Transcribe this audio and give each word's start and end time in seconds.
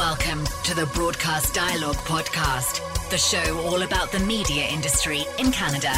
Welcome 0.00 0.46
to 0.64 0.74
the 0.74 0.86
Broadcast 0.94 1.52
Dialogue 1.52 1.96
Podcast, 1.96 2.80
the 3.10 3.18
show 3.18 3.60
all 3.66 3.82
about 3.82 4.10
the 4.10 4.18
media 4.20 4.66
industry 4.66 5.26
in 5.38 5.52
Canada. 5.52 5.92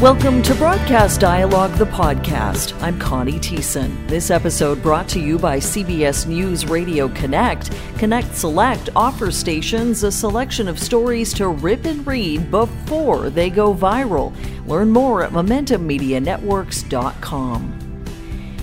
Welcome 0.00 0.42
to 0.42 0.54
Broadcast 0.54 1.20
Dialogue, 1.20 1.72
the 1.72 1.84
podcast. 1.84 2.80
I'm 2.80 3.00
Connie 3.00 3.40
Thiessen. 3.40 4.06
This 4.06 4.30
episode 4.30 4.80
brought 4.80 5.08
to 5.08 5.18
you 5.18 5.40
by 5.40 5.58
CBS 5.58 6.24
News 6.24 6.66
Radio 6.66 7.08
Connect. 7.08 7.72
Connect 7.98 8.32
Select 8.32 8.90
offers 8.94 9.36
stations 9.36 10.04
a 10.04 10.12
selection 10.12 10.68
of 10.68 10.78
stories 10.78 11.34
to 11.34 11.48
rip 11.48 11.84
and 11.84 12.06
read 12.06 12.48
before 12.48 13.28
they 13.28 13.50
go 13.50 13.74
viral. 13.74 14.32
Learn 14.68 14.88
more 14.88 15.24
at 15.24 15.32
MomentumMediaNetworks.com. 15.32 17.77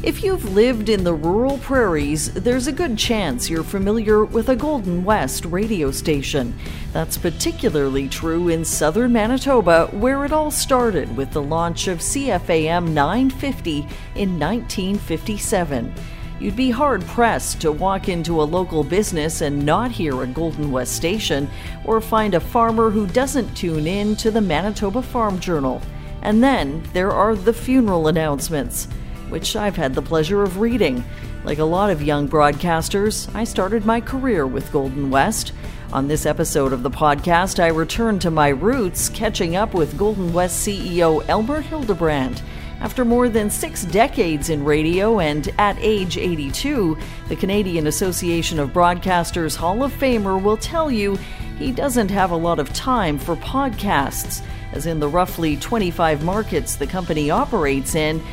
If 0.04 0.23
you've 0.23 0.54
lived 0.54 0.90
in 0.90 1.04
the 1.04 1.13
rural 1.13 1.58
prairies, 1.58 2.31
there's 2.34 2.67
a 2.67 2.72
good 2.72 2.95
chance 2.95 3.49
you're 3.49 3.63
familiar 3.63 4.23
with 4.23 4.49
a 4.49 4.55
Golden 4.55 5.04
West 5.04 5.45
radio 5.45 5.90
station. 5.90 6.54
That's 6.94 7.18
particularly 7.18 8.08
true 8.08 8.49
in 8.49 8.66
southern 8.66 9.13
Manitoba, 9.13 9.88
where 9.88 10.23
it 10.23 10.31
all 10.31 10.52
started 10.52 11.16
with 11.18 11.31
the 11.31 11.41
launch 11.41 11.88
of 11.88 11.99
CFAM 11.99 12.90
950 12.90 13.80
in 14.16 14.38
1957. 14.38 15.91
You'd 16.40 16.55
be 16.55 16.70
hard 16.70 17.04
pressed 17.05 17.62
to 17.62 17.71
walk 17.71 18.07
into 18.07 18.41
a 18.41 18.43
local 18.43 18.84
business 18.84 19.41
and 19.41 19.66
not 19.66 19.90
hear 19.90 20.21
a 20.21 20.27
Golden 20.27 20.71
West 20.71 20.96
station, 20.96 21.49
or 21.84 21.99
find 21.99 22.35
a 22.35 22.40
farmer 22.40 22.91
who 22.91 23.07
doesn't 23.07 23.55
tune 23.55 23.88
in 23.88 24.16
to 24.18 24.30
the 24.30 24.41
Manitoba 24.41 25.02
Farm 25.02 25.40
Journal. 25.40 25.82
And 26.21 26.43
then 26.43 26.84
there 26.93 27.12
are 27.12 27.35
the 27.35 27.54
funeral 27.54 28.07
announcements 28.07 28.87
which 29.36 29.58
I've 29.58 29.76
had 29.76 29.94
the 29.94 30.02
pleasure 30.02 30.44
of 30.44 30.62
reading. 30.62 31.04
Like 31.44 31.58
a 31.58 31.66
lot 31.66 31.90
of 31.90 32.02
young 32.02 32.26
broadcasters, 32.30 33.30
I 33.36 33.44
started 33.44 33.86
my 33.86 34.00
career 34.00 34.48
with 34.48 34.72
Golden 34.72 35.10
West. 35.10 35.52
On 35.92 36.08
this 36.08 36.26
episode 36.26 36.72
of 36.72 36.84
the 36.84 36.90
podcast, 36.90 37.62
I 37.62 37.68
return 37.68 38.18
to 38.20 38.32
my 38.32 38.48
roots, 38.48 39.10
catching 39.10 39.58
up 39.58 39.74
with 39.74 39.98
Golden 39.98 40.32
West 40.32 40.66
CEO 40.66 41.22
Elmer 41.27 41.60
Hildebrand. 41.60 42.42
After 42.80 43.04
more 43.04 43.27
than 43.27 43.50
six 43.50 43.84
decades 43.84 44.50
in 44.50 44.64
radio 44.64 45.20
and 45.20 45.49
at 45.58 45.76
age 45.82 46.18
82, 46.18 46.98
the 47.27 47.36
Canadian 47.36 47.88
Association 47.88 48.58
of 48.58 48.70
Broadcasters 48.70 49.58
Hall 49.58 49.84
of 49.84 49.92
Famer 49.92 50.42
will 50.42 50.55
tell 50.55 50.90
you 50.90 51.20
he 51.60 51.74
doesn't 51.74 52.10
have 52.10 52.32
a 52.32 52.38
lot 52.38 52.58
of 52.58 52.72
time 52.72 53.20
for 53.20 53.36
podcasts, 53.36 54.42
as 54.72 54.86
in 54.86 55.02
the 55.02 55.10
roughly 55.10 55.58
25 55.58 56.24
markets 56.24 56.77
the 56.77 56.88
company 56.88 57.30
operates 57.30 57.96
in, 57.96 58.24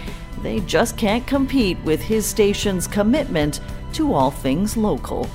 they 0.43 0.61
just 0.61 0.97
can't 0.97 1.27
compete 1.27 1.79
with 1.85 2.01
his 2.01 2.27
station's 2.27 2.87
commitment 2.87 3.61
to 3.95 4.13
all 4.13 4.31
things 4.31 4.77
local. 4.77 5.29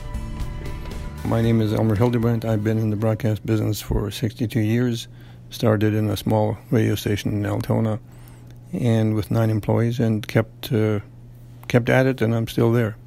My 1.25 1.41
name 1.41 1.61
is 1.61 1.73
Elmer 1.73 1.95
Hildebrand. 1.95 2.45
I've 2.45 2.63
been 2.63 2.77
in 2.77 2.89
the 2.89 2.95
broadcast 2.95 3.45
business 3.45 3.81
for 3.81 4.09
62 4.11 4.59
years. 4.59 5.07
Started 5.49 5.93
in 5.93 6.09
a 6.09 6.17
small 6.17 6.57
radio 6.71 6.95
station 6.95 7.31
in 7.31 7.45
Altona, 7.45 7.99
and 8.73 9.15
with 9.15 9.31
nine 9.31 9.49
employees, 9.49 9.99
and 9.99 10.27
kept 10.27 10.73
uh, 10.73 10.99
kept 11.69 11.89
at 11.89 12.05
it, 12.05 12.21
and 12.21 12.35
I'm 12.35 12.47
still 12.47 12.71
there. 12.73 12.97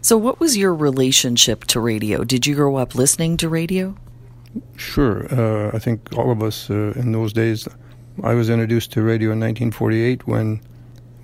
So, 0.00 0.16
what 0.16 0.38
was 0.38 0.56
your 0.56 0.74
relationship 0.74 1.64
to 1.66 1.80
radio? 1.80 2.22
Did 2.22 2.46
you 2.46 2.54
grow 2.54 2.76
up 2.76 2.94
listening 2.94 3.36
to 3.38 3.48
radio? 3.48 3.96
Sure. 4.76 5.26
Uh, 5.32 5.74
I 5.74 5.78
think 5.78 6.16
all 6.16 6.30
of 6.30 6.42
us 6.42 6.70
uh, 6.70 6.92
in 6.96 7.12
those 7.12 7.32
days. 7.32 7.68
I 8.22 8.34
was 8.34 8.50
introduced 8.50 8.92
to 8.92 9.02
radio 9.02 9.32
in 9.32 9.40
1948 9.40 10.26
when 10.26 10.60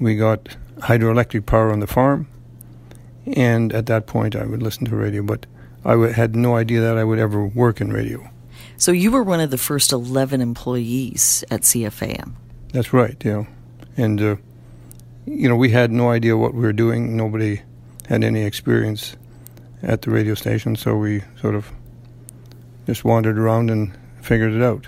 we 0.01 0.17
got 0.17 0.57
hydroelectric 0.79 1.47
power 1.47 1.73
on 1.73 1.81
the 1.81 1.87
farm, 1.87 2.29
and 3.35 3.73
at 3.73 3.87
that 3.87 4.07
point 4.07 4.37
I 4.37 4.45
would 4.45 4.63
listen 4.63 4.85
to 4.87 4.97
radio, 4.97 5.23
but 5.23 5.47
I 5.85 5.93
w- 5.93 6.13
had 6.13 6.37
no 6.37 6.57
idea 6.57 6.81
that 6.81 6.97
I 6.99 7.05
would 7.05 7.19
ever 7.19 7.45
work 7.47 7.81
in 7.81 7.93
radio. 7.93 8.29
So 8.77 8.93
you 8.93 9.11
were 9.11 9.23
one 9.23 9.41
of 9.41 9.51
the 9.51 9.59
first 9.59 9.93
11 9.93 10.41
employees 10.41 11.45
at 11.51 11.63
CFAM. 11.63 12.35
That's 12.73 12.93
right, 12.93 13.17
yeah. 13.25 13.45
And, 13.97 14.21
uh, 14.21 14.37
you 15.27 15.49
know, 15.49 15.57
we 15.57 15.71
had 15.71 15.91
no 15.91 16.11
idea 16.11 16.37
what 16.37 16.55
we 16.55 16.61
were 16.61 16.73
doing. 16.73 17.17
Nobody 17.17 17.63
had 18.09 18.23
any 18.23 18.43
experience 18.45 19.17
at 19.83 20.03
the 20.03 20.11
radio 20.11 20.35
station, 20.35 20.77
so 20.77 20.97
we 20.97 21.23
sort 21.41 21.55
of 21.55 21.71
just 22.87 23.05
wandered 23.05 23.39
around 23.39 23.71
and 23.71 23.97
figured 24.23 24.53
it 24.53 24.63
out. 24.63 24.87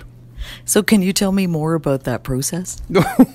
So, 0.65 0.83
can 0.83 1.01
you 1.01 1.13
tell 1.13 1.31
me 1.31 1.47
more 1.47 1.73
about 1.73 2.03
that 2.03 2.23
process? 2.23 2.81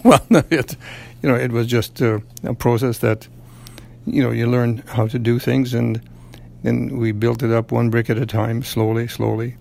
well, 0.05 0.21
it, 0.31 0.77
you 1.23 1.29
know, 1.29 1.35
it 1.35 1.53
was 1.53 1.67
just 1.67 2.03
uh, 2.03 2.21
a 2.43 2.55
process 2.55 2.99
that, 2.99 3.29
you 4.07 4.23
know, 4.23 4.31
you 4.31 4.47
learn 4.47 4.79
how 4.87 5.07
to 5.07 5.19
do 5.19 5.39
things, 5.39 5.75
and 5.75 6.01
then 6.63 6.99
we 6.99 7.13
built 7.13 7.43
it 7.43 7.51
up 7.51 7.73
one 7.73 7.91
brick 7.91 8.11
at 8.11 8.19
a 8.19 8.27
time, 8.27 8.63
slowly, 8.63 9.09
slowly. 9.09 9.57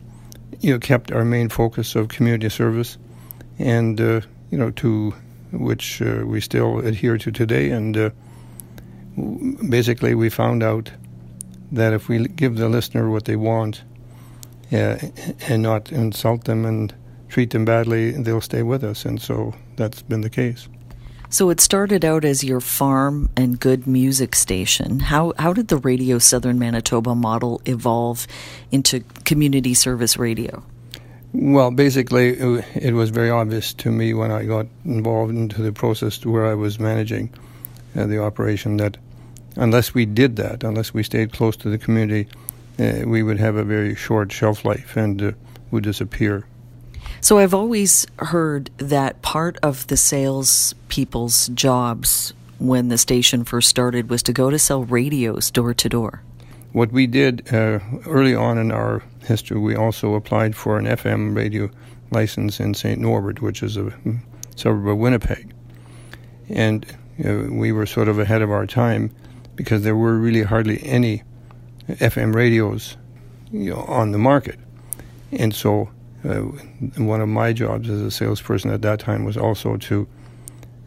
You 0.59 0.73
know, 0.73 0.79
kept 0.79 1.11
our 1.11 1.25
main 1.25 1.49
focus 1.49 1.95
of 1.95 2.07
community 2.07 2.49
service, 2.49 2.97
and 3.59 3.99
uh, 3.99 4.21
you 4.51 4.57
know, 4.57 4.71
to 4.71 5.13
which 5.51 6.01
uh, 6.01 6.23
we 6.25 6.41
still 6.41 6.79
adhere 6.79 7.17
to 7.17 7.31
today. 7.31 7.69
And 7.71 7.97
uh, 7.97 8.09
basically, 9.69 10.15
we 10.15 10.29
found 10.29 10.63
out 10.63 10.91
that 11.71 11.93
if 11.93 12.07
we 12.07 12.27
give 12.27 12.55
the 12.55 12.69
listener 12.69 13.09
what 13.09 13.25
they 13.25 13.35
want, 13.35 13.83
uh, 14.71 14.97
and 15.47 15.61
not 15.61 15.91
insult 15.91 16.45
them 16.45 16.65
and 16.65 16.93
treat 17.35 17.49
them 17.49 17.65
badly, 17.65 18.11
they'll 18.11 18.39
stay 18.39 18.63
with 18.63 18.81
us. 18.81 19.03
And 19.03 19.21
so 19.21 19.53
that's 19.75 20.01
been 20.01 20.21
the 20.21 20.29
case. 20.29 20.69
So 21.29 21.49
it 21.49 21.59
started 21.59 22.05
out 22.05 22.23
as 22.23 22.45
your 22.45 22.61
farm 22.61 23.29
and 23.35 23.59
good 23.59 23.85
music 23.85 24.35
station. 24.35 25.01
How 25.01 25.33
how 25.37 25.51
did 25.51 25.67
the 25.67 25.75
Radio 25.75 26.17
Southern 26.17 26.57
Manitoba 26.59 27.13
model 27.13 27.61
evolve 27.65 28.25
into 28.71 29.01
community 29.25 29.73
service 29.73 30.17
radio? 30.17 30.63
Well, 31.33 31.71
basically, 31.71 32.39
it 32.89 32.93
was 32.93 33.09
very 33.09 33.29
obvious 33.29 33.73
to 33.73 33.91
me 33.91 34.13
when 34.13 34.31
I 34.31 34.45
got 34.45 34.67
involved 34.85 35.35
into 35.35 35.61
the 35.61 35.73
process 35.73 36.25
where 36.25 36.45
I 36.45 36.53
was 36.53 36.79
managing 36.79 37.33
uh, 37.97 38.05
the 38.05 38.19
operation 38.23 38.77
that 38.77 38.95
unless 39.57 39.93
we 39.93 40.05
did 40.05 40.37
that, 40.37 40.63
unless 40.63 40.93
we 40.93 41.03
stayed 41.03 41.33
close 41.33 41.57
to 41.57 41.69
the 41.69 41.77
community, 41.77 42.29
uh, 42.79 43.01
we 43.05 43.23
would 43.23 43.39
have 43.39 43.57
a 43.57 43.65
very 43.65 43.93
short 43.93 44.31
shelf 44.31 44.63
life 44.63 44.95
and 44.95 45.21
uh, 45.21 45.31
would 45.71 45.83
disappear. 45.83 46.45
So 47.21 47.39
I've 47.39 47.53
always 47.53 48.05
heard 48.19 48.69
that 48.77 49.21
part 49.21 49.57
of 49.63 49.87
the 49.87 49.97
sales 49.97 50.75
people's 50.89 51.47
jobs 51.49 52.33
when 52.59 52.89
the 52.89 52.97
station 52.97 53.43
first 53.43 53.69
started 53.69 54.09
was 54.09 54.23
to 54.23 54.33
go 54.33 54.49
to 54.49 54.59
sell 54.59 54.83
radios 54.83 55.51
door 55.51 55.73
to 55.73 55.89
door. 55.89 56.21
What 56.71 56.91
we 56.91 57.07
did 57.07 57.53
uh, 57.53 57.79
early 58.05 58.35
on 58.35 58.57
in 58.57 58.71
our 58.71 59.01
history, 59.25 59.59
we 59.59 59.75
also 59.75 60.13
applied 60.13 60.55
for 60.55 60.77
an 60.77 60.85
FM 60.85 61.35
radio 61.35 61.69
license 62.11 62.59
in 62.59 62.73
St. 62.73 62.99
Norbert, 62.99 63.41
which 63.41 63.63
is 63.63 63.77
a 63.77 63.93
suburb 64.55 64.87
of 64.87 64.97
Winnipeg. 64.97 65.53
And 66.49 66.85
uh, 67.25 67.45
we 67.49 67.71
were 67.71 67.85
sort 67.85 68.07
of 68.07 68.19
ahead 68.19 68.41
of 68.41 68.51
our 68.51 68.67
time 68.67 69.11
because 69.55 69.83
there 69.83 69.95
were 69.95 70.17
really 70.17 70.43
hardly 70.43 70.83
any 70.83 71.23
FM 71.87 72.35
radios 72.35 72.97
you 73.51 73.71
know, 73.71 73.81
on 73.81 74.11
the 74.11 74.17
market. 74.17 74.59
And 75.31 75.53
so 75.53 75.89
uh, 76.27 76.41
one 76.97 77.21
of 77.21 77.29
my 77.29 77.53
jobs 77.53 77.89
as 77.89 78.01
a 78.01 78.11
salesperson 78.11 78.71
at 78.71 78.81
that 78.81 78.99
time 78.99 79.25
was 79.25 79.37
also 79.37 79.77
to 79.77 80.07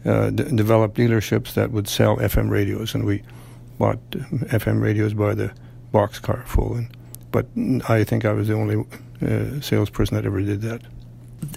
uh, 0.05 0.29
d- 0.29 0.43
develop 0.55 0.95
dealerships 0.95 1.53
that 1.53 1.71
would 1.71 1.87
sell 1.87 2.17
FM 2.17 2.49
radios, 2.49 2.93
and 2.93 3.05
we 3.05 3.23
bought 3.77 3.99
FM 4.11 4.81
radios 4.81 5.13
by 5.13 5.33
the 5.33 5.51
boxcar 5.93 6.45
full. 6.45 6.75
And, 6.75 6.97
but 7.31 7.47
I 7.87 8.03
think 8.03 8.25
I 8.25 8.33
was 8.33 8.47
the 8.47 8.53
only 8.53 8.85
uh, 9.21 9.61
salesperson 9.61 10.15
that 10.15 10.25
ever 10.25 10.41
did 10.41 10.61
that. 10.61 10.81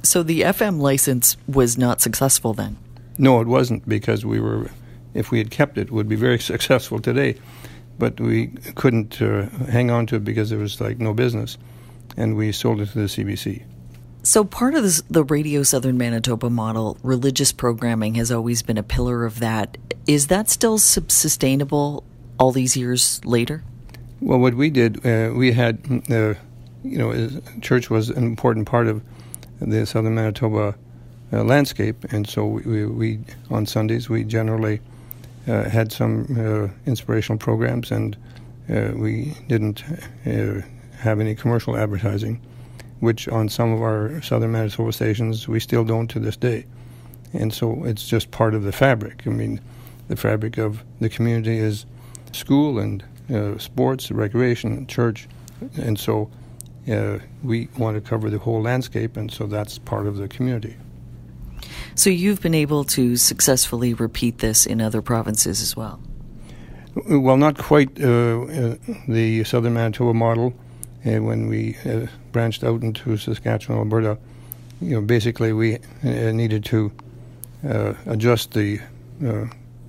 So 0.02 0.22
the 0.22 0.42
FM 0.42 0.80
license 0.80 1.36
was 1.48 1.76
not 1.76 2.00
successful 2.00 2.54
then. 2.54 2.76
No, 3.18 3.40
it 3.40 3.48
wasn't 3.48 3.88
because 3.88 4.24
we 4.24 4.40
were. 4.40 4.70
If 5.14 5.30
we 5.30 5.38
had 5.38 5.50
kept 5.50 5.76
it, 5.76 5.90
would 5.90 6.08
be 6.08 6.16
very 6.16 6.38
successful 6.52 6.98
today, 6.98 7.36
but 7.98 8.20
we 8.20 8.48
couldn't 8.76 9.20
uh, 9.20 9.48
hang 9.70 9.90
on 9.90 10.06
to 10.06 10.16
it 10.16 10.24
because 10.24 10.50
there 10.50 10.58
was 10.58 10.80
like 10.80 10.98
no 10.98 11.12
business, 11.12 11.58
and 12.16 12.36
we 12.36 12.52
sold 12.52 12.80
it 12.80 12.90
to 12.90 12.98
the 12.98 13.04
CBC. 13.04 13.64
So, 14.24 14.44
part 14.44 14.76
of 14.76 14.84
this, 14.84 15.02
the 15.10 15.24
Radio 15.24 15.64
Southern 15.64 15.98
Manitoba 15.98 16.48
model, 16.48 16.96
religious 17.02 17.50
programming 17.50 18.14
has 18.14 18.30
always 18.30 18.62
been 18.62 18.78
a 18.78 18.82
pillar 18.84 19.24
of 19.24 19.40
that. 19.40 19.76
Is 20.06 20.28
that 20.28 20.48
still 20.48 20.78
sustainable 20.78 22.04
all 22.38 22.52
these 22.52 22.76
years 22.76 23.20
later? 23.24 23.64
Well, 24.20 24.38
what 24.38 24.54
we 24.54 24.70
did, 24.70 25.04
uh, 25.04 25.32
we 25.34 25.50
had, 25.50 25.80
uh, 26.08 26.34
you 26.84 26.98
know, 26.98 27.28
church 27.62 27.90
was 27.90 28.10
an 28.10 28.22
important 28.22 28.68
part 28.68 28.86
of 28.86 29.02
the 29.60 29.84
Southern 29.86 30.14
Manitoba 30.14 30.76
uh, 31.32 31.42
landscape, 31.42 32.04
and 32.12 32.28
so 32.28 32.46
we, 32.46 32.86
we, 32.86 33.18
on 33.50 33.66
Sundays 33.66 34.08
we 34.08 34.22
generally 34.22 34.80
uh, 35.48 35.64
had 35.64 35.90
some 35.90 36.26
uh, 36.38 36.68
inspirational 36.88 37.38
programs, 37.38 37.90
and 37.90 38.16
uh, 38.72 38.92
we 38.94 39.36
didn't 39.48 39.80
have 40.98 41.18
any 41.18 41.34
commercial 41.34 41.76
advertising 41.76 42.40
which 43.02 43.26
on 43.26 43.48
some 43.48 43.72
of 43.72 43.82
our 43.82 44.22
southern 44.22 44.52
Manitoba 44.52 44.92
stations 44.92 45.48
we 45.48 45.58
still 45.58 45.82
don't 45.82 46.06
to 46.06 46.20
this 46.20 46.36
day. 46.36 46.64
And 47.32 47.52
so 47.52 47.82
it's 47.84 48.06
just 48.06 48.30
part 48.30 48.54
of 48.54 48.62
the 48.62 48.70
fabric. 48.70 49.24
I 49.26 49.30
mean, 49.30 49.60
the 50.06 50.14
fabric 50.14 50.56
of 50.56 50.84
the 51.00 51.08
community 51.08 51.58
is 51.58 51.84
school 52.30 52.78
and 52.78 53.02
uh, 53.28 53.58
sports, 53.58 54.12
recreation, 54.12 54.86
church, 54.86 55.26
and 55.76 55.98
so 55.98 56.30
uh, 56.88 57.18
we 57.42 57.68
want 57.76 57.96
to 57.96 58.00
cover 58.00 58.30
the 58.30 58.38
whole 58.38 58.62
landscape, 58.62 59.16
and 59.16 59.32
so 59.32 59.48
that's 59.48 59.78
part 59.78 60.06
of 60.06 60.16
the 60.16 60.28
community. 60.28 60.76
So 61.96 62.08
you've 62.08 62.40
been 62.40 62.54
able 62.54 62.84
to 62.84 63.16
successfully 63.16 63.94
repeat 63.94 64.38
this 64.38 64.64
in 64.64 64.80
other 64.80 65.02
provinces 65.02 65.60
as 65.60 65.76
well. 65.76 65.98
Well, 66.94 67.36
not 67.36 67.58
quite 67.58 68.00
uh, 68.00 68.42
uh, 68.42 68.76
the 69.08 69.42
southern 69.42 69.74
Manitoba 69.74 70.14
model. 70.14 70.54
Uh, 71.04 71.20
when 71.20 71.48
we 71.48 71.76
uh, 71.84 72.06
branched 72.30 72.62
out 72.62 72.82
into 72.82 73.16
Saskatchewan, 73.16 73.78
Alberta, 73.78 74.16
you 74.80 74.90
know, 74.90 75.00
basically 75.00 75.52
we 75.52 75.76
uh, 75.76 75.78
needed 76.32 76.64
to 76.66 76.92
uh, 77.68 77.94
adjust 78.06 78.52
the 78.52 78.80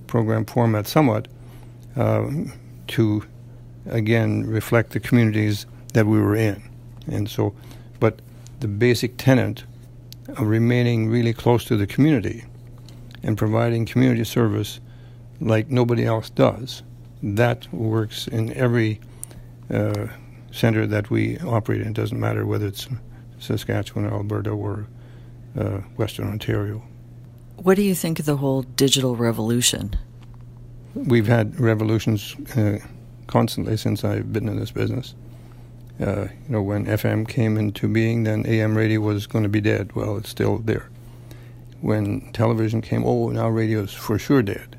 program 0.06 0.44
format 0.44 0.86
somewhat 0.86 1.26
to, 2.86 3.24
again, 3.86 4.46
reflect 4.46 4.90
the 4.90 5.00
communities 5.00 5.66
that 5.92 6.06
we 6.06 6.20
were 6.20 6.36
in, 6.36 6.62
and 7.06 7.28
so, 7.28 7.54
but 8.00 8.20
the 8.60 8.68
basic 8.68 9.16
tenet 9.16 9.64
of 10.28 10.46
remaining 10.46 11.08
really 11.08 11.32
close 11.32 11.64
to 11.64 11.76
the 11.76 11.86
community 11.86 12.44
and 13.22 13.36
providing 13.38 13.86
community 13.86 14.24
service 14.24 14.80
like 15.40 15.68
nobody 15.68 16.04
else 16.04 16.30
does. 16.30 16.82
That 17.22 17.72
works 17.72 18.28
in 18.28 18.52
every 18.52 19.00
uh, 19.70 20.06
center 20.54 20.86
that 20.86 21.10
we 21.10 21.38
operate 21.38 21.80
in. 21.80 21.88
It 21.88 21.94
doesn't 21.94 22.18
matter 22.18 22.46
whether 22.46 22.66
it's 22.66 22.88
Saskatchewan, 23.38 24.06
Alberta, 24.06 24.50
or 24.50 24.86
uh, 25.58 25.78
Western 25.96 26.28
Ontario. 26.28 26.82
What 27.56 27.74
do 27.76 27.82
you 27.82 27.94
think 27.94 28.18
of 28.20 28.26
the 28.26 28.36
whole 28.36 28.62
digital 28.62 29.16
revolution? 29.16 29.96
We've 30.94 31.26
had 31.26 31.58
revolutions 31.58 32.36
uh, 32.56 32.78
constantly 33.26 33.76
since 33.76 34.04
I've 34.04 34.32
been 34.32 34.48
in 34.48 34.58
this 34.58 34.70
business. 34.70 35.14
Uh, 36.00 36.22
you 36.22 36.30
know, 36.48 36.62
when 36.62 36.86
FM 36.86 37.28
came 37.28 37.56
into 37.56 37.88
being, 37.88 38.24
then 38.24 38.44
AM 38.46 38.76
radio 38.76 39.00
was 39.00 39.26
going 39.26 39.44
to 39.44 39.48
be 39.48 39.60
dead. 39.60 39.94
Well, 39.94 40.16
it's 40.16 40.28
still 40.28 40.58
there. 40.58 40.88
When 41.80 42.32
television 42.32 42.80
came, 42.80 43.04
oh, 43.04 43.28
now 43.28 43.48
radio's 43.48 43.92
for 43.92 44.18
sure 44.18 44.42
dead. 44.42 44.76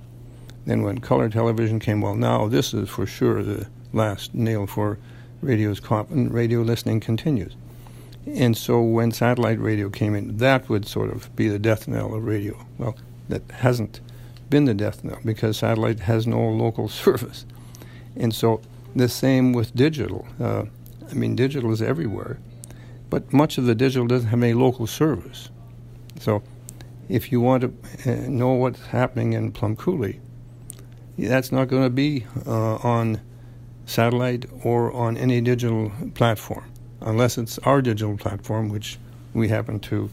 Then 0.66 0.82
when 0.82 1.00
color 1.00 1.30
television 1.30 1.80
came, 1.80 2.02
well, 2.02 2.16
now 2.16 2.48
this 2.48 2.74
is 2.74 2.90
for 2.90 3.06
sure 3.06 3.44
the 3.44 3.68
last 3.94 4.34
nail 4.34 4.68
for 4.68 4.98
radio's 5.42 5.80
comp, 5.80 6.12
and 6.12 6.34
radio 6.34 6.62
listening 6.62 7.00
continues. 7.00 7.56
And 8.26 8.58
so 8.58 8.82
when 8.82 9.12
satellite 9.12 9.60
radio 9.60 9.90
came 9.90 10.16
in, 10.16 10.38
that 10.38 10.68
would 10.68 10.88
sort 10.88 11.12
of 11.12 11.36
be 11.36 11.48
the 11.48 11.60
death 11.60 11.88
knell 11.88 12.14
of 12.14 12.24
radio. 12.24 12.66
Well, 12.78 12.98
that 13.30 13.50
hasn't 13.52 14.02
been 14.50 14.66
the 14.66 14.74
death 14.74 15.04
knell 15.04 15.20
because 15.24 15.58
satellite 15.58 16.02
has 16.02 16.26
no 16.26 16.40
local 16.50 16.90
service. 17.04 17.46
And 18.16 18.34
so 18.34 18.62
the 18.96 19.10
same 19.10 19.54
with 19.54 19.76
digital. 19.76 20.26
Uh, 20.40 20.66
I 21.10 21.14
mean, 21.14 21.36
digital 21.36 21.72
is 21.72 21.82
everywhere, 21.82 22.40
but 23.10 23.32
much 23.32 23.58
of 23.58 23.66
the 23.66 23.76
digital 23.76 24.08
doesn't 24.08 24.30
have 24.30 24.42
any 24.42 24.54
local 24.54 24.88
service. 24.88 25.50
So, 26.20 26.42
if 27.10 27.32
you 27.32 27.42
want 27.42 27.62
to 27.62 28.12
uh, 28.12 28.30
know 28.30 28.54
what's 28.54 28.82
happening 28.88 29.34
in 29.34 29.52
Plum 29.52 29.76
Coulee, 29.76 30.20
that's 31.18 31.52
not 31.52 31.68
going 31.68 31.84
to 31.84 31.90
be 31.90 32.26
uh, 32.48 32.76
on 32.78 33.22
satellite 33.86 34.46
or 34.64 34.92
on 34.94 35.18
any 35.18 35.42
digital 35.42 35.92
platform, 36.14 36.66
unless 37.02 37.38
it's 37.38 37.58
our 37.60 37.82
digital 37.82 38.18
platform, 38.18 38.70
which 38.70 38.98
we 39.34 39.48
happen 39.48 39.80
to 39.80 40.10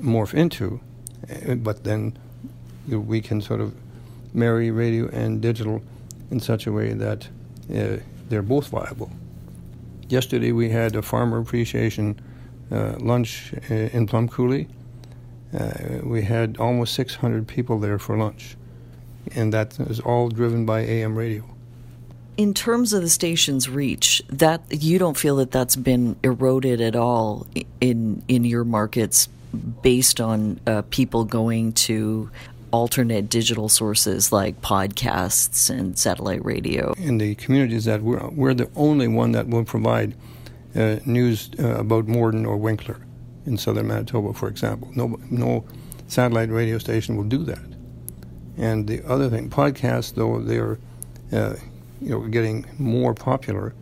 morph 0.00 0.34
into. 0.34 0.80
Uh, 1.30 1.54
but 1.54 1.84
then 1.84 2.16
we 2.88 3.20
can 3.20 3.40
sort 3.40 3.60
of 3.60 3.74
marry 4.32 4.70
radio 4.70 5.08
and 5.08 5.40
digital 5.40 5.82
in 6.30 6.40
such 6.40 6.66
a 6.66 6.72
way 6.72 6.92
that 6.92 7.28
uh, 7.74 7.96
they're 8.28 8.42
both 8.42 8.68
viable. 8.68 9.10
Yesterday 10.08 10.52
we 10.52 10.70
had 10.70 10.96
a 10.96 11.02
farmer 11.02 11.38
appreciation 11.38 12.20
uh, 12.70 12.94
lunch 12.98 13.52
in 13.68 14.06
Plum 14.06 14.28
Coulee. 14.28 14.68
Uh, 15.52 15.98
we 16.04 16.22
had 16.22 16.56
almost 16.58 16.94
600 16.94 17.46
people 17.46 17.80
there 17.80 17.98
for 17.98 18.16
lunch, 18.16 18.56
and 19.34 19.52
that 19.52 19.78
is 19.80 19.98
all 19.98 20.28
driven 20.28 20.64
by 20.64 20.80
AM 20.80 21.16
radio. 21.16 21.44
In 22.40 22.54
terms 22.54 22.94
of 22.94 23.02
the 23.02 23.10
station's 23.10 23.68
reach, 23.68 24.22
that 24.30 24.62
you 24.70 24.98
don't 24.98 25.14
feel 25.14 25.36
that 25.36 25.50
that's 25.50 25.76
been 25.76 26.16
eroded 26.22 26.80
at 26.80 26.96
all 26.96 27.46
in 27.82 28.22
in 28.28 28.46
your 28.46 28.64
markets 28.64 29.28
based 29.82 30.22
on 30.22 30.58
uh, 30.66 30.80
people 30.88 31.26
going 31.26 31.74
to 31.74 32.30
alternate 32.70 33.28
digital 33.28 33.68
sources 33.68 34.32
like 34.32 34.62
podcasts 34.62 35.68
and 35.68 35.98
satellite 35.98 36.42
radio. 36.42 36.94
In 36.96 37.18
the 37.18 37.34
communities 37.34 37.84
that 37.84 38.00
we're, 38.00 38.26
we're 38.30 38.54
the 38.54 38.70
only 38.74 39.06
one 39.06 39.32
that 39.32 39.46
will 39.46 39.66
provide 39.66 40.14
uh, 40.74 40.96
news 41.04 41.50
uh, 41.58 41.74
about 41.74 42.08
Morden 42.08 42.46
or 42.46 42.56
Winkler 42.56 43.02
in 43.44 43.58
southern 43.58 43.88
Manitoba, 43.88 44.32
for 44.32 44.48
example. 44.48 44.90
No, 44.94 45.20
no 45.28 45.66
satellite 46.08 46.48
radio 46.48 46.78
station 46.78 47.18
will 47.18 47.24
do 47.24 47.44
that. 47.44 47.68
And 48.56 48.88
the 48.88 49.04
other 49.04 49.28
thing, 49.28 49.50
podcasts, 49.50 50.14
though 50.14 50.40
they're 50.40 50.78
uh, 51.32 51.56
you 52.00 52.10
know 52.10 52.20
getting 52.28 52.66
more 52.78 53.14
popular, 53.14 53.74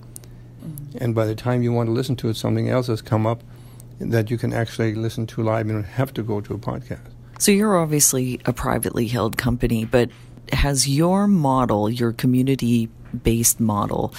mm-hmm. 0.63 0.99
and 0.99 1.15
by 1.15 1.27
the 1.27 1.35
time 1.35 1.63
you 1.63 1.73
want 1.73 1.89
to 1.89 1.93
listen 1.93 2.17
to 2.17 2.29
it, 2.29 2.37
something 2.37 2.69
else 2.69 2.87
has 2.89 3.03
come 3.03 3.27
up 3.27 3.43
that 4.01 4.31
you 4.31 4.39
can 4.39 4.53
actually 4.53 4.95
listen 4.95 5.27
to 5.27 5.43
live 5.43 5.67
and 5.69 5.83
don't 5.83 5.85
have 5.85 6.13
to 6.15 6.23
go 6.23 6.41
to 6.41 6.55
a 6.55 6.59
podcast. 6.59 7.11
So 7.39 7.53
you're 7.53 7.77
obviously 7.77 8.41
a 8.47 8.53
privately 8.53 9.07
held 9.07 9.37
company, 9.37 9.85
but 9.85 10.11
has 10.53 10.89
your 10.89 11.27
model, 11.29 11.89
your 11.91 12.13
community 12.13 12.89
based 13.23 13.61
model, 13.61 14.15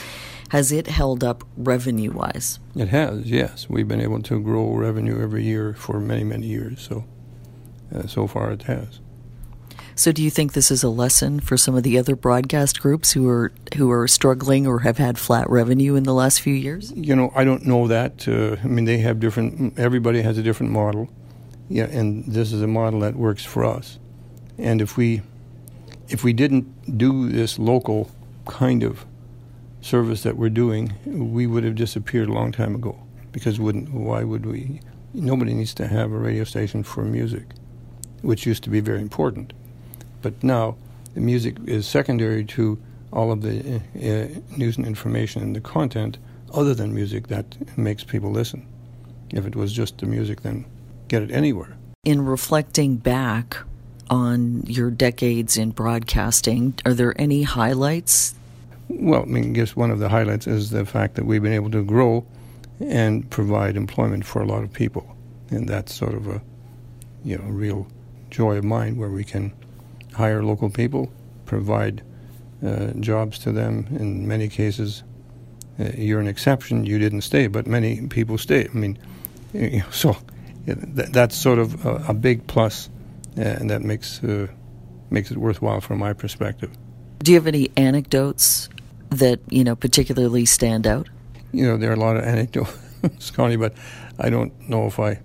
has 0.49 0.71
it 0.71 0.87
held 0.87 1.23
up 1.23 1.43
revenue 1.57 2.11
wise? 2.11 2.59
It 2.75 2.89
has, 2.89 3.29
yes. 3.29 3.69
We've 3.69 3.87
been 3.87 4.01
able 4.01 4.21
to 4.23 4.39
grow 4.41 4.73
revenue 4.73 5.21
every 5.21 5.43
year 5.43 5.73
for 5.73 5.99
many, 5.99 6.23
many 6.23 6.47
years. 6.47 6.81
So, 6.81 7.05
uh, 7.93 8.07
so 8.07 8.27
far 8.27 8.51
it 8.51 8.63
has. 8.63 8.99
So, 9.99 10.11
do 10.11 10.23
you 10.23 10.29
think 10.29 10.53
this 10.53 10.71
is 10.71 10.81
a 10.81 10.89
lesson 10.89 11.39
for 11.41 11.57
some 11.57 11.75
of 11.75 11.83
the 11.83 11.97
other 11.97 12.15
broadcast 12.15 12.79
groups 12.79 13.11
who 13.11 13.27
are 13.27 13.51
who 13.75 13.91
are 13.91 14.07
struggling 14.07 14.65
or 14.65 14.79
have 14.79 14.97
had 14.97 15.17
flat 15.17 15.49
revenue 15.49 15.95
in 15.95 16.03
the 16.03 16.13
last 16.13 16.39
few 16.41 16.53
years? 16.53 16.93
You 16.95 17.15
know, 17.15 17.33
I 17.35 17.43
don't 17.43 17.65
know 17.65 17.87
that. 17.87 18.27
Uh, 18.27 18.55
I 18.63 18.67
mean, 18.67 18.85
they 18.85 18.99
have 18.99 19.19
different. 19.19 19.77
Everybody 19.77 20.21
has 20.21 20.37
a 20.37 20.43
different 20.43 20.71
model 20.71 21.09
yeah, 21.69 21.85
and 21.85 22.25
this 22.25 22.51
is 22.51 22.63
a 22.63 22.67
model 22.67 22.99
that 23.01 23.15
works 23.15 23.45
for 23.45 23.63
us. 23.63 23.99
And 24.57 24.81
if 24.81 24.97
we 24.97 25.21
if 26.09 26.23
we 26.23 26.33
didn't 26.33 26.97
do 26.97 27.29
this 27.29 27.59
local 27.59 28.09
kind 28.47 28.81
of 28.81 29.05
service 29.79 30.23
that 30.23 30.35
we're 30.35 30.49
doing, 30.49 30.93
we 31.05 31.45
would 31.45 31.63
have 31.63 31.75
disappeared 31.75 32.27
a 32.27 32.33
long 32.33 32.51
time 32.51 32.73
ago. 32.73 32.99
Because 33.31 33.59
wouldn't 33.59 33.93
why 33.93 34.23
would 34.23 34.47
we? 34.47 34.81
Nobody 35.13 35.53
needs 35.53 35.75
to 35.75 35.87
have 35.87 36.11
a 36.11 36.17
radio 36.17 36.43
station 36.43 36.83
for 36.83 37.03
music, 37.03 37.43
which 38.23 38.47
used 38.47 38.63
to 38.63 38.71
be 38.71 38.79
very 38.79 39.01
important. 39.01 39.53
But 40.21 40.43
now 40.43 40.75
the 41.13 41.21
music 41.21 41.55
is 41.65 41.87
secondary 41.87 42.45
to 42.45 42.77
all 43.11 43.31
of 43.31 43.41
the 43.41 43.75
uh, 43.75 43.99
uh 43.99 44.27
news 44.57 44.77
and 44.77 44.85
information 44.85 45.41
and 45.41 45.55
the 45.55 45.61
content 45.61 46.17
other 46.53 46.73
than 46.73 46.93
music 46.93 47.27
that 47.27 47.77
makes 47.77 48.03
people 48.03 48.31
listen. 48.31 48.67
If 49.31 49.45
it 49.45 49.55
was 49.55 49.71
just 49.73 49.97
the 49.99 50.05
music, 50.05 50.41
then 50.41 50.65
get 51.07 51.21
it 51.21 51.31
anywhere. 51.31 51.77
In 52.03 52.25
reflecting 52.25 52.95
back 52.97 53.57
on 54.09 54.63
your 54.65 54.89
decades 54.89 55.57
in 55.57 55.71
broadcasting, 55.71 56.73
are 56.85 56.93
there 56.93 57.19
any 57.21 57.43
highlights? 57.43 58.33
Well, 58.87 59.21
I 59.21 59.25
mean, 59.25 59.43
I 59.43 59.53
guess 59.53 59.75
one 59.75 59.91
of 59.91 59.99
the 59.99 60.09
highlights 60.09 60.47
is 60.47 60.71
the 60.71 60.85
fact 60.85 61.15
that 61.15 61.25
we've 61.25 61.43
been 61.43 61.53
able 61.53 61.69
to 61.71 61.83
grow 61.83 62.25
and 62.79 63.29
provide 63.29 63.75
employment 63.75 64.25
for 64.25 64.41
a 64.41 64.45
lot 64.45 64.63
of 64.63 64.73
people. 64.73 65.15
And 65.51 65.67
that's 65.67 65.93
sort 65.93 66.13
of 66.13 66.27
a, 66.27 66.41
you 67.23 67.37
know, 67.37 67.43
real 67.45 67.87
joy 68.31 68.57
of 68.57 68.63
mine 68.63 68.97
where 68.97 69.09
we 69.09 69.23
can 69.23 69.53
hire 70.13 70.43
local 70.43 70.69
people, 70.69 71.11
provide 71.45 72.03
uh, 72.65 72.91
jobs 72.99 73.39
to 73.39 73.51
them. 73.51 73.87
In 73.99 74.27
many 74.27 74.47
cases, 74.47 75.03
uh, 75.79 75.91
you're 75.95 76.19
an 76.19 76.27
exception. 76.27 76.85
You 76.85 76.99
didn't 76.99 77.21
stay, 77.21 77.47
but 77.47 77.67
many 77.67 78.07
people 78.07 78.37
stay. 78.37 78.67
I 78.67 78.77
mean, 78.77 78.97
you 79.53 79.79
know, 79.79 79.85
so 79.91 80.17
that's 80.65 81.35
sort 81.35 81.59
of 81.59 81.85
a, 81.85 82.05
a 82.09 82.13
big 82.13 82.47
plus, 82.47 82.89
uh, 83.37 83.41
and 83.41 83.69
that 83.69 83.81
makes 83.81 84.23
uh, 84.23 84.47
makes 85.09 85.31
it 85.31 85.37
worthwhile 85.37 85.81
from 85.81 85.99
my 85.99 86.13
perspective. 86.13 86.71
Do 87.19 87.31
you 87.31 87.37
have 87.37 87.47
any 87.47 87.69
anecdotes 87.77 88.69
that 89.09 89.39
you 89.49 89.63
know 89.63 89.75
particularly 89.75 90.45
stand 90.45 90.85
out? 90.85 91.09
You 91.51 91.65
know, 91.65 91.77
there 91.77 91.89
are 91.89 91.95
a 91.95 91.99
lot 91.99 92.17
of 92.17 92.23
anecdotes, 92.23 93.31
Connie, 93.33 93.55
but 93.55 93.73
I 94.19 94.29
don't 94.29 94.69
know 94.69 94.85
if 94.85 94.99
I. 94.99 95.19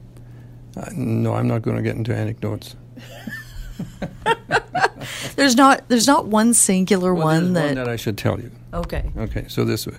Uh, 0.77 0.91
no, 0.97 1.35
I'm 1.35 1.47
not 1.47 1.63
going 1.63 1.77
to 1.77 1.83
get 1.83 1.95
into 1.95 2.15
anecdotes. 2.15 2.75
there's 5.37 5.57
not 5.57 5.89
there's 5.89 6.07
not 6.07 6.27
one 6.27 6.55
singular 6.55 7.15
well, 7.15 7.27
one 7.27 7.53
that 7.55 7.67
one 7.67 7.75
that 7.77 7.89
I 7.89 7.97
should 7.97 8.19
tell 8.19 8.41
you. 8.41 8.51
Okay. 8.73 9.11
Okay. 9.17 9.47
So 9.49 9.65
this 9.65 9.87
way, 9.87 9.97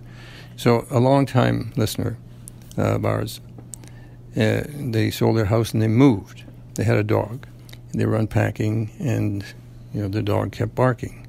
so 0.56 0.86
a 0.90 1.00
long 1.00 1.26
time 1.26 1.74
listener 1.76 2.18
uh, 2.78 2.96
of 2.96 3.06
ours 3.06 3.40
uh, 4.38 4.64
they 4.68 5.10
sold 5.12 5.38
their 5.38 5.46
house 5.46 5.74
and 5.74 5.82
they 5.82 5.88
moved. 5.88 6.44
They 6.76 6.84
had 6.84 6.98
a 6.98 7.04
dog. 7.04 7.48
They 7.94 8.06
were 8.06 8.18
unpacking, 8.18 8.92
and 9.00 9.46
you 9.94 10.02
know 10.02 10.08
the 10.10 10.22
dog 10.22 10.52
kept 10.52 10.76
barking, 10.76 11.26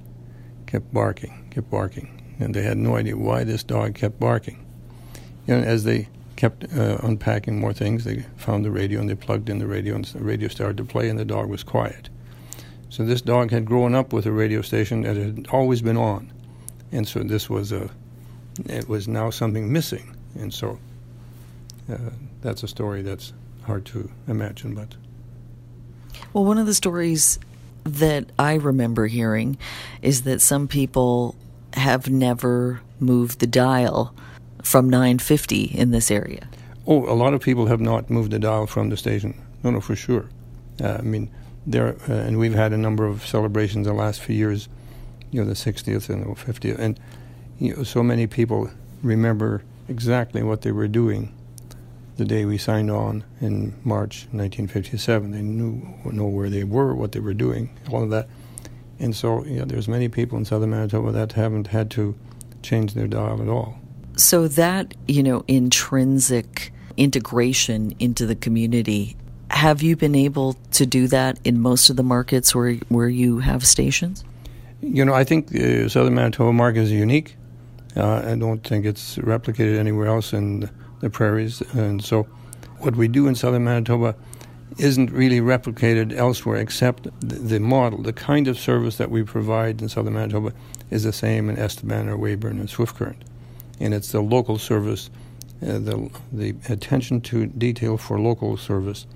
kept 0.66 0.92
barking, 0.92 1.46
kept 1.50 1.70
barking, 1.70 2.34
and 2.40 2.52
they 2.52 2.62
had 2.62 2.76
no 2.76 2.96
idea 2.96 3.16
why 3.16 3.44
this 3.44 3.62
dog 3.62 3.94
kept 3.94 4.18
barking. 4.18 4.64
You 5.46 5.56
know, 5.56 5.62
as 5.62 5.84
they 5.84 6.08
kept 6.34 6.64
uh, 6.76 6.98
unpacking 7.02 7.60
more 7.60 7.72
things, 7.72 8.02
they 8.02 8.24
found 8.36 8.64
the 8.64 8.72
radio 8.72 8.98
and 9.00 9.08
they 9.08 9.14
plugged 9.14 9.48
in 9.48 9.60
the 9.60 9.68
radio, 9.68 9.94
and 9.94 10.04
the 10.04 10.24
radio 10.24 10.48
started 10.48 10.76
to 10.78 10.84
play, 10.84 11.08
and 11.08 11.18
the 11.18 11.24
dog 11.24 11.48
was 11.48 11.62
quiet. 11.62 12.08
So 12.88 13.04
this 13.04 13.20
dog 13.20 13.50
had 13.50 13.64
grown 13.64 13.94
up 13.94 14.12
with 14.12 14.26
a 14.26 14.32
radio 14.32 14.62
station 14.62 15.02
that 15.02 15.16
had 15.16 15.48
always 15.50 15.82
been 15.82 15.96
on, 15.96 16.32
and 16.92 17.06
so 17.06 17.20
this 17.20 17.50
was 17.50 17.72
a, 17.72 17.90
it 18.66 18.88
was 18.88 19.08
now 19.08 19.30
something 19.30 19.72
missing, 19.72 20.14
and 20.34 20.52
so 20.52 20.78
uh, 21.92 21.96
that's 22.42 22.62
a 22.62 22.68
story 22.68 23.02
that's 23.02 23.32
hard 23.62 23.84
to 23.86 24.10
imagine, 24.28 24.74
but. 24.74 24.94
Well, 26.32 26.44
one 26.44 26.58
of 26.58 26.66
the 26.66 26.74
stories 26.74 27.38
that 27.84 28.26
I 28.38 28.54
remember 28.54 29.06
hearing 29.06 29.58
is 30.02 30.22
that 30.22 30.40
some 30.40 30.68
people 30.68 31.34
have 31.74 32.08
never 32.08 32.80
moved 32.98 33.40
the 33.40 33.46
dial 33.46 34.14
from 34.62 34.88
950 34.88 35.64
in 35.64 35.90
this 35.90 36.10
area. 36.10 36.48
Oh, 36.86 37.10
a 37.10 37.14
lot 37.14 37.34
of 37.34 37.40
people 37.40 37.66
have 37.66 37.80
not 37.80 38.10
moved 38.10 38.32
the 38.32 38.38
dial 38.38 38.66
from 38.66 38.90
the 38.90 38.96
station. 38.96 39.40
No, 39.62 39.70
no, 39.70 39.80
for 39.80 39.96
sure. 39.96 40.28
Uh, 40.82 40.96
I 40.98 41.02
mean, 41.02 41.30
there, 41.66 41.96
uh, 42.08 42.12
and 42.12 42.38
we've 42.38 42.54
had 42.54 42.72
a 42.72 42.78
number 42.78 43.06
of 43.06 43.26
celebrations 43.26 43.86
the 43.86 43.92
last 43.92 44.20
few 44.20 44.36
years. 44.36 44.68
You 45.30 45.42
know, 45.42 45.48
the 45.48 45.54
60th 45.54 46.08
and 46.08 46.22
the 46.22 46.28
50th, 46.28 46.78
and 46.78 46.98
you 47.58 47.74
know, 47.74 47.82
so 47.82 48.02
many 48.02 48.26
people 48.26 48.70
remember 49.02 49.62
exactly 49.88 50.42
what 50.42 50.62
they 50.62 50.72
were 50.72 50.88
doing 50.88 51.34
the 52.16 52.24
day 52.24 52.44
we 52.44 52.56
signed 52.56 52.90
on 52.90 53.24
in 53.40 53.74
March 53.84 54.26
1957. 54.32 55.32
They 55.32 55.42
knew 55.42 55.82
know 56.04 56.26
where 56.26 56.48
they 56.48 56.64
were, 56.64 56.94
what 56.94 57.12
they 57.12 57.20
were 57.20 57.34
doing, 57.34 57.70
all 57.90 58.02
of 58.02 58.10
that. 58.10 58.28
And 58.98 59.14
so, 59.14 59.44
yeah, 59.44 59.64
there's 59.66 59.88
many 59.88 60.08
people 60.08 60.38
in 60.38 60.44
southern 60.44 60.70
Manitoba 60.70 61.12
that 61.12 61.32
haven't 61.32 61.68
had 61.68 61.90
to 61.92 62.14
change 62.62 62.94
their 62.94 63.06
dial 63.06 63.42
at 63.42 63.48
all. 63.48 63.78
So 64.16 64.48
that, 64.48 64.94
you 65.06 65.22
know, 65.22 65.44
intrinsic 65.46 66.72
integration 66.96 67.94
into 67.98 68.24
the 68.24 68.34
community, 68.34 69.16
have 69.56 69.82
you 69.82 69.96
been 69.96 70.14
able 70.14 70.52
to 70.72 70.84
do 70.84 71.08
that 71.08 71.38
in 71.42 71.58
most 71.58 71.88
of 71.88 71.96
the 71.96 72.02
markets 72.02 72.54
where 72.54 72.74
where 72.88 73.08
you 73.08 73.38
have 73.38 73.66
stations? 73.66 74.22
You 74.82 75.04
know, 75.04 75.14
I 75.14 75.24
think 75.24 75.48
the 75.48 75.88
southern 75.88 76.14
Manitoba 76.14 76.52
market 76.52 76.80
is 76.80 76.92
unique. 76.92 77.36
Uh, 77.96 78.22
I 78.32 78.36
don't 78.36 78.62
think 78.62 78.84
it's 78.84 79.16
replicated 79.16 79.78
anywhere 79.78 80.08
else 80.08 80.34
in 80.34 80.68
the 81.00 81.08
prairies. 81.08 81.62
And 81.72 82.04
so, 82.04 82.24
what 82.80 82.96
we 82.96 83.08
do 83.08 83.26
in 83.26 83.34
southern 83.34 83.64
Manitoba 83.64 84.14
isn't 84.76 85.10
really 85.10 85.40
replicated 85.40 86.14
elsewhere, 86.14 86.56
except 86.56 87.08
the, 87.20 87.58
model, 87.58 88.02
the 88.02 88.12
kind 88.12 88.48
of 88.48 88.58
service 88.58 88.98
that 88.98 89.10
we 89.10 89.22
provide 89.22 89.80
in 89.80 89.88
southern 89.88 90.12
Manitoba 90.12 90.52
is 90.90 91.04
the 91.04 91.12
same 91.12 91.48
in 91.48 91.56
Estevan 91.56 92.08
or 92.10 92.18
Weyburn 92.18 92.60
and 92.60 92.68
Swift 92.68 92.96
Current. 92.96 93.22
And 93.80 93.94
it's 93.94 94.12
the 94.12 94.20
local 94.20 94.58
service, 94.58 95.08
uh, 95.62 95.78
the, 95.78 96.10
the 96.30 96.54
attention 96.68 97.22
to 97.22 97.46
detail 97.46 97.96
for 97.96 98.20
local 98.20 98.58
service. 98.58 99.06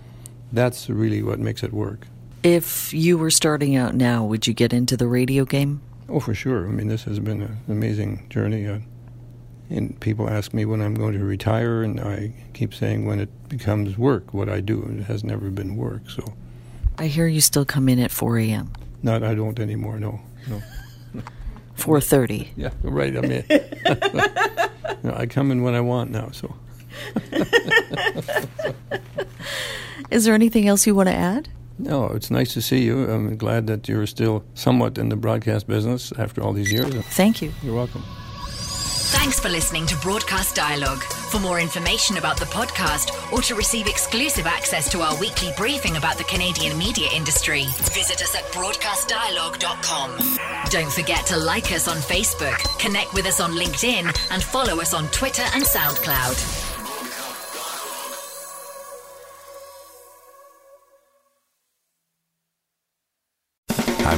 That's 0.52 0.88
really 0.88 1.22
what 1.22 1.38
makes 1.38 1.62
it 1.62 1.72
work. 1.72 2.06
If 2.42 2.92
you 2.94 3.18
were 3.18 3.30
starting 3.30 3.76
out 3.76 3.94
now, 3.94 4.24
would 4.24 4.46
you 4.46 4.54
get 4.54 4.72
into 4.72 4.96
the 4.96 5.06
radio 5.06 5.44
game? 5.44 5.82
Oh, 6.08 6.20
for 6.20 6.34
sure. 6.34 6.66
I 6.66 6.70
mean, 6.70 6.88
this 6.88 7.04
has 7.04 7.18
been 7.18 7.42
an 7.42 7.58
amazing 7.68 8.26
journey. 8.30 8.66
Uh, 8.66 8.78
and 9.68 9.98
people 10.00 10.28
ask 10.28 10.52
me 10.52 10.64
when 10.64 10.80
I'm 10.80 10.94
going 10.94 11.12
to 11.14 11.24
retire, 11.24 11.82
and 11.82 12.00
I 12.00 12.32
keep 12.54 12.74
saying 12.74 13.06
when 13.06 13.20
it 13.20 13.48
becomes 13.48 13.96
work, 13.96 14.34
what 14.34 14.48
I 14.48 14.60
do. 14.60 14.82
It 14.98 15.04
has 15.04 15.22
never 15.22 15.50
been 15.50 15.76
work, 15.76 16.10
so. 16.10 16.24
I 16.98 17.06
hear 17.06 17.28
you 17.28 17.40
still 17.40 17.64
come 17.64 17.88
in 17.88 18.00
at 18.00 18.10
4 18.10 18.38
a.m. 18.38 18.72
Not, 19.02 19.22
I 19.22 19.34
don't 19.34 19.58
anymore. 19.60 19.98
No, 20.00 20.20
no. 20.48 20.60
4:30. 21.76 22.48
Yeah, 22.56 22.70
right. 22.82 23.16
I 23.16 23.20
mean, 23.20 23.44
no, 25.02 25.14
I 25.14 25.26
come 25.26 25.50
in 25.50 25.62
when 25.62 25.74
I 25.74 25.80
want 25.80 26.10
now. 26.10 26.30
So. 26.30 26.54
Is 30.10 30.24
there 30.24 30.34
anything 30.34 30.66
else 30.68 30.86
you 30.86 30.94
want 30.94 31.08
to 31.08 31.14
add? 31.14 31.48
No, 31.78 32.06
it's 32.08 32.30
nice 32.30 32.52
to 32.54 32.60
see 32.62 32.82
you. 32.82 33.08
I'm 33.10 33.36
glad 33.36 33.66
that 33.68 33.88
you're 33.88 34.06
still 34.06 34.44
somewhat 34.54 34.98
in 34.98 35.08
the 35.08 35.16
broadcast 35.16 35.66
business 35.66 36.12
after 36.18 36.42
all 36.42 36.52
these 36.52 36.70
years. 36.72 36.94
Thank 36.94 37.40
you. 37.40 37.52
You're 37.62 37.74
welcome. 37.74 38.02
Thanks 39.12 39.40
for 39.40 39.48
listening 39.48 39.86
to 39.86 39.96
Broadcast 39.96 40.54
Dialogue. 40.54 41.02
For 41.02 41.40
more 41.40 41.58
information 41.60 42.16
about 42.16 42.38
the 42.38 42.44
podcast 42.46 43.32
or 43.32 43.40
to 43.42 43.54
receive 43.54 43.86
exclusive 43.86 44.46
access 44.46 44.90
to 44.92 45.00
our 45.00 45.18
weekly 45.18 45.50
briefing 45.56 45.96
about 45.96 46.18
the 46.18 46.24
Canadian 46.24 46.76
media 46.78 47.08
industry, 47.14 47.64
visit 47.92 48.22
us 48.22 48.34
at 48.36 48.44
broadcastdialogue.com. 48.52 50.18
Don't 50.70 50.92
forget 50.92 51.26
to 51.26 51.36
like 51.36 51.72
us 51.72 51.88
on 51.88 51.96
Facebook, 51.96 52.58
connect 52.78 53.14
with 53.14 53.26
us 53.26 53.40
on 53.40 53.52
LinkedIn, 53.52 54.06
and 54.30 54.42
follow 54.42 54.80
us 54.80 54.94
on 54.94 55.08
Twitter 55.08 55.44
and 55.54 55.64
SoundCloud. 55.64 56.69